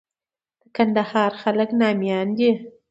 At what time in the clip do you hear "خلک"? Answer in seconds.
1.41-1.69